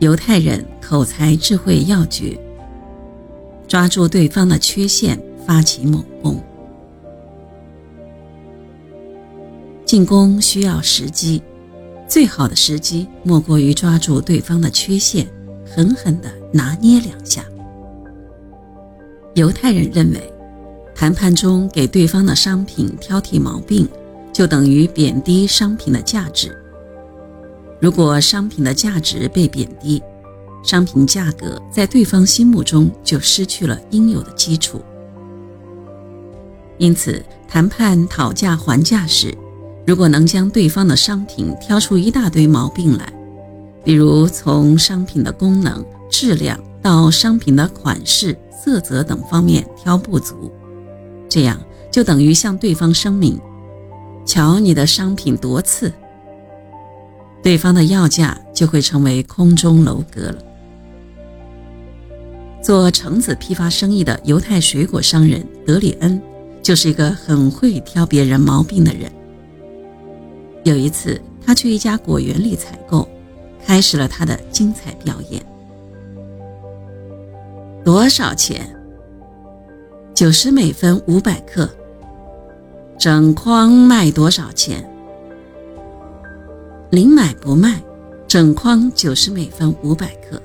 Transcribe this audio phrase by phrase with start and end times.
[0.00, 2.34] 犹太人口才智慧要诀，
[3.68, 6.42] 抓住对方的缺陷，发起猛攻。
[9.84, 11.42] 进攻需要时机，
[12.08, 15.26] 最好的时机莫过于抓住对方的缺陷，
[15.66, 17.44] 狠狠地拿捏两下。
[19.34, 20.32] 犹太人认为，
[20.94, 23.86] 谈判中给对方的商品挑剔毛病，
[24.32, 26.56] 就等于贬低商品的价值。
[27.80, 30.02] 如果商品的价值被贬低，
[30.62, 34.82] 商品价格在对方心目中就失去了应有的基础。
[36.76, 39.34] 因此，谈判讨价还价时，
[39.86, 43.12] 如果能将对方的商品挑出一大堆毛病来，
[43.82, 50.52] 比如从商品的功能、质量到商品的款式、色泽等方面挑不足，
[51.30, 51.58] 这样
[51.90, 53.40] 就等于向对方声明
[54.26, 55.90] ：“瞧你的商品多次。”
[57.42, 60.36] 对方的要价就会成为空中楼阁了。
[62.62, 66.20] 做橙子批发生意的犹太水果商人德里恩，
[66.62, 69.10] 就是一个很会挑别人毛病的人。
[70.64, 73.08] 有一次，他去一家果园里采购，
[73.64, 75.42] 开始了他的精彩表演。
[77.82, 78.68] 多少钱？
[80.14, 81.66] 九十美分，五百克。
[82.98, 84.86] 整筐卖多少钱？
[86.90, 87.80] 零买不卖，
[88.26, 90.42] 整筐九十美分，五百克。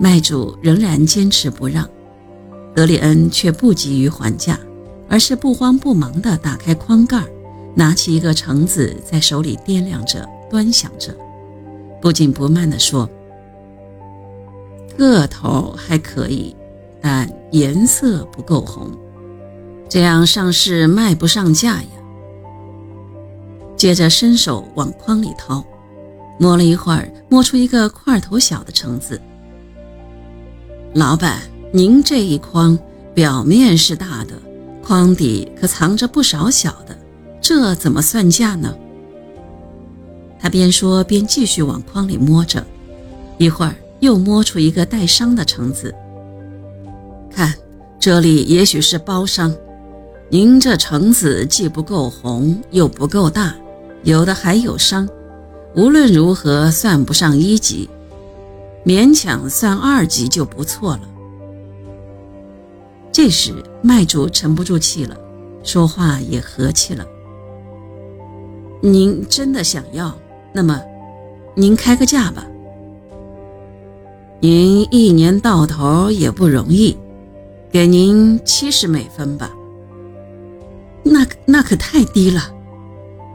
[0.00, 1.88] 卖主仍然坚持不让，
[2.74, 4.58] 德里恩却不急于还价，
[5.08, 7.22] 而是不慌不忙地打开筐盖。
[7.76, 11.14] 拿起一个橙子，在手里掂量着、端详着，
[12.00, 13.08] 不紧不慢地说
[14.98, 16.54] ：“个头还可以，
[17.00, 18.90] 但颜色不够红，
[19.88, 21.88] 这样上市卖不上价呀。”
[23.76, 25.64] 接着伸手往筐里掏，
[26.38, 29.20] 摸了一会儿，摸出一个块头小的橙子。
[30.94, 31.40] 老板，
[31.72, 32.78] 您这一筐
[33.12, 34.34] 表面是大的，
[34.82, 36.96] 筐底可藏着不少小的。
[37.40, 38.74] 这怎么算价呢？
[40.38, 42.64] 他边说边继续往筐里摸着，
[43.38, 45.94] 一会儿又摸出一个带伤的橙子。
[47.30, 47.52] 看，
[47.98, 49.54] 这里也许是包伤。
[50.30, 53.54] 您这橙子既不够红，又不够大，
[54.04, 55.08] 有的还有伤。
[55.74, 57.90] 无论如何，算不上一级，
[58.84, 61.00] 勉强算二级就不错了。
[63.10, 65.16] 这时，卖主沉不住气了，
[65.64, 67.04] 说话也和气了。
[68.80, 70.16] 您真的想要？
[70.52, 70.80] 那么，
[71.56, 72.46] 您开个价吧。
[74.40, 76.96] 您一年到头也不容易，
[77.70, 79.50] 给您七十美分吧。
[81.02, 82.42] 那那可太低了，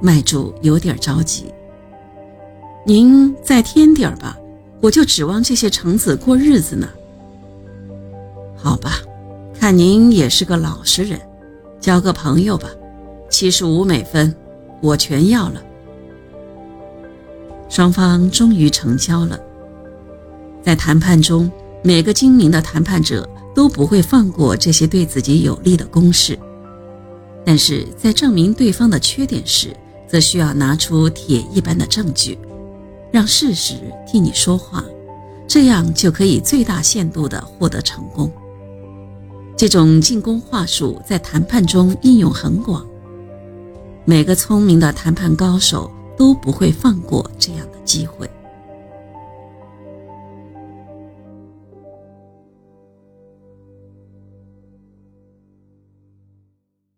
[0.00, 1.52] 卖主有点着急。
[2.84, 4.38] 您再添点儿吧，
[4.80, 6.88] 我就指望这些橙子过日子呢。
[8.56, 8.98] 好吧，
[9.58, 11.20] 看您也是个老实人，
[11.80, 12.68] 交个朋友吧，
[13.28, 14.34] 七十五美分。
[14.82, 15.62] 我全要了。
[17.68, 19.40] 双方终于成交了。
[20.62, 21.50] 在谈判中，
[21.82, 26.38] 每个精明的谈判者都不会放过这些对自己有利的公式，
[27.44, 29.74] 但是在证明对方的缺点时，
[30.06, 32.38] 则需要拿出铁一般的证据，
[33.10, 33.74] 让事实
[34.06, 34.84] 替你说话，
[35.46, 38.30] 这样就可以最大限度地获得成功。
[39.56, 42.86] 这种进攻话术在谈判中应用很广。
[44.04, 48.30] 每个聪明的谈判高手都不会放过这样的机会。